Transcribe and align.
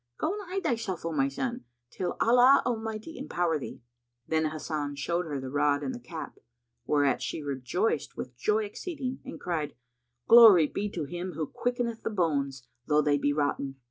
Go 0.17 0.33
and 0.33 0.41
hide 0.49 0.63
thyself, 0.63 1.05
O 1.05 1.11
my 1.11 1.27
son, 1.27 1.63
till 1.91 2.17
Allah 2.19 2.63
Almighty 2.65 3.19
empower 3.19 3.59
thee." 3.59 3.81
Then 4.27 4.45
Hasan 4.49 4.95
showed 4.95 5.27
her 5.27 5.39
the 5.39 5.51
rod 5.51 5.83
and 5.83 5.93
the 5.93 5.99
cap, 5.99 6.39
whereat 6.87 7.21
she 7.21 7.43
rejoiced 7.43 8.17
with 8.17 8.35
joy 8.35 8.63
exceeding 8.65 9.19
and 9.23 9.39
cried, 9.39 9.75
"Glory 10.27 10.65
be 10.65 10.89
to 10.89 11.03
Him 11.03 11.33
who 11.33 11.45
quickeneth 11.45 12.01
the 12.01 12.09
bones, 12.09 12.65
though 12.87 13.03
they 13.03 13.19
be 13.19 13.31
rotten! 13.31 13.75